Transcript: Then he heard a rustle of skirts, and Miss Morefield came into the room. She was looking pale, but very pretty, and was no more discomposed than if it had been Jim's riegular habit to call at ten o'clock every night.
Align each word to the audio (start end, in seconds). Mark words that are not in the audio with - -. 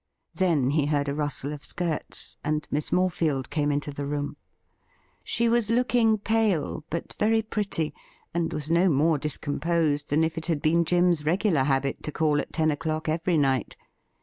Then 0.33 0.71
he 0.71 0.87
heard 0.87 1.07
a 1.07 1.13
rustle 1.13 1.53
of 1.53 1.63
skirts, 1.63 2.35
and 2.43 2.67
Miss 2.71 2.89
Morefield 2.89 3.51
came 3.51 3.71
into 3.71 3.91
the 3.91 4.07
room. 4.07 4.35
She 5.23 5.47
was 5.47 5.69
looking 5.69 6.17
pale, 6.17 6.83
but 6.89 7.13
very 7.19 7.43
pretty, 7.43 7.93
and 8.33 8.51
was 8.51 8.71
no 8.71 8.89
more 8.89 9.19
discomposed 9.19 10.09
than 10.09 10.23
if 10.23 10.39
it 10.39 10.47
had 10.47 10.59
been 10.59 10.85
Jim's 10.85 11.21
riegular 11.21 11.65
habit 11.65 12.01
to 12.01 12.11
call 12.11 12.41
at 12.41 12.51
ten 12.53 12.71
o'clock 12.71 13.07
every 13.09 13.37
night. 13.37 13.77